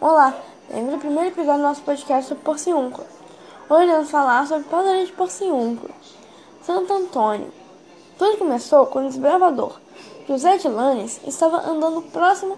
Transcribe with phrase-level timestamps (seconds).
[0.00, 0.34] Olá,
[0.70, 3.06] bem-vindo ao primeiro episódio do nosso podcast sobre Porciúncula.
[3.68, 5.92] Hoje vamos falar sobre padre de Porciúncula,
[6.62, 7.52] Santo Antônio.
[8.16, 9.78] Tudo começou quando o desbravador
[10.26, 12.56] José de Lanes estava andando próximo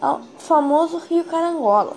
[0.00, 1.94] ao famoso rio Carangola.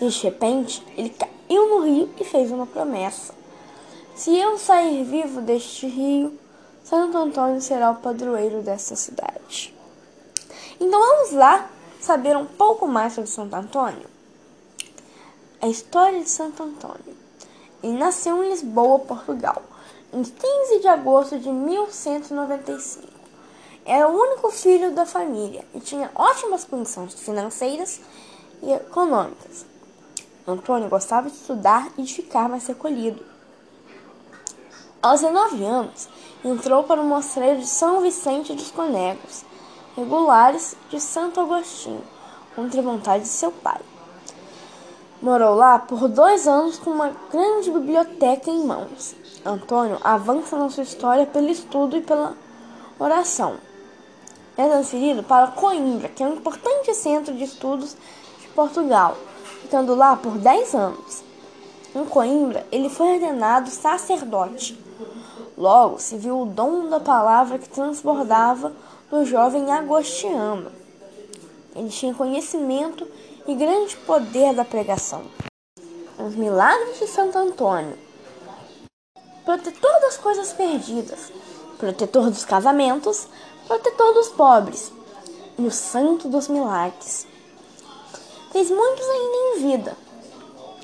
[0.00, 3.32] E de repente, ele caiu no rio e fez uma promessa.
[4.16, 6.36] Se eu sair vivo deste rio,
[6.82, 9.72] Santo Antônio será o padroeiro desta cidade.
[10.80, 11.70] Então vamos lá
[12.08, 14.08] saber um pouco mais sobre Santo Antônio?
[15.60, 17.14] A história de Santo Antônio.
[17.82, 19.62] Ele nasceu em Lisboa, Portugal,
[20.10, 23.06] em 15 de agosto de 1195.
[23.84, 28.00] Era o único filho da família e tinha ótimas condições financeiras
[28.62, 29.66] e econômicas.
[30.46, 33.22] Antônio gostava de estudar e de ficar mais recolhido.
[35.02, 36.08] Aos 19 anos,
[36.42, 39.44] entrou para o mosteiro de São Vicente dos Conegros,
[39.98, 42.04] regulares de Santo Agostinho,
[42.54, 43.80] contra a vontade de seu pai.
[45.20, 49.16] Morou lá por dois anos com uma grande biblioteca em mãos.
[49.44, 52.36] Antônio avança na sua história pelo estudo e pela
[52.96, 53.56] oração.
[54.56, 57.96] É transferido para Coimbra, que é um importante centro de estudos
[58.40, 59.16] de Portugal,
[59.62, 61.24] ficando lá por dez anos.
[61.92, 64.78] Em Coimbra, ele foi ordenado sacerdote.
[65.56, 68.72] Logo se viu o dom da palavra que transbordava
[69.10, 70.70] do jovem agostiniano.
[71.74, 73.06] Ele tinha conhecimento
[73.46, 75.22] e grande poder da pregação.
[76.18, 77.96] Os milagres de Santo Antônio.
[79.44, 81.32] Protetor das coisas perdidas,
[81.78, 83.26] protetor dos casamentos,
[83.66, 84.92] protetor dos pobres
[85.58, 87.26] e o santo dos milagres.
[88.52, 89.96] Fez muitos ainda em vida.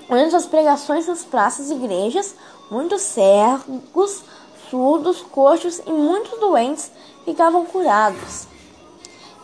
[0.08, 2.34] Durante suas pregações nas praças e igrejas,
[2.70, 4.22] muitos cegos,
[4.70, 6.90] surdos, coxos e muitos doentes
[7.24, 8.46] ficavam curados.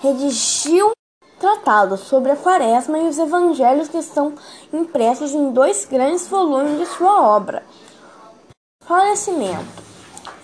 [0.01, 0.93] Redigiu
[1.39, 4.35] tratados sobre a quaresma e os evangelhos que estão
[4.73, 7.65] impressos em dois grandes volumes de sua obra.
[8.85, 9.83] Falecimento.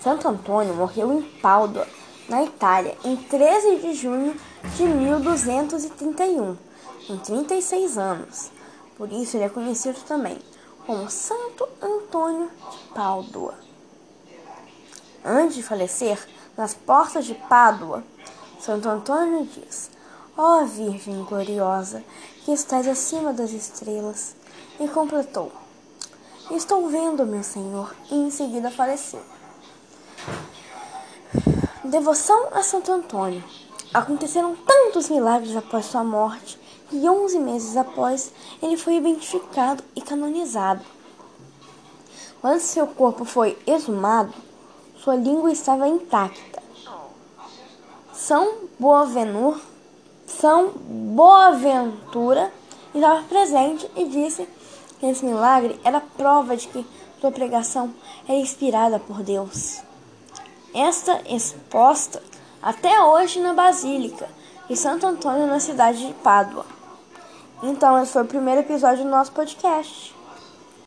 [0.01, 1.87] Santo Antônio morreu em Pádua,
[2.29, 4.35] na Itália, em 13 de junho
[4.75, 6.57] de 1231,
[7.07, 8.51] com 36 anos.
[8.97, 10.37] Por isso ele é conhecido também
[10.85, 13.66] como Santo Antônio de Pádua.
[15.23, 16.19] Antes de falecer,
[16.57, 18.03] nas portas de Pádua,
[18.59, 19.89] Santo Antônio diz:
[20.37, 22.03] Ó oh, Virgem gloriosa,
[22.43, 24.35] que estás acima das estrelas,
[24.79, 25.51] e completou:
[26.51, 29.21] Estou vendo, meu Senhor, e em seguida faleceu.
[31.83, 33.43] Devoção a Santo Antônio.
[33.93, 40.83] Aconteceram tantos milagres após sua morte que onze meses após ele foi identificado e canonizado.
[42.41, 44.33] Quando seu corpo foi exumado,
[45.07, 46.61] sua língua estava intacta.
[48.11, 49.57] São Boaventura,
[50.25, 50.73] São
[51.15, 52.51] Boaventura
[52.93, 54.45] estava presente e disse
[54.99, 56.85] que esse milagre era prova de que
[57.21, 57.93] sua pregação
[58.27, 59.81] era inspirada por Deus.
[60.75, 62.21] Esta exposta
[62.61, 64.27] até hoje na Basílica
[64.67, 66.65] de Santo Antônio, na cidade de Pádua.
[67.63, 70.16] Então, esse foi o primeiro episódio do nosso podcast.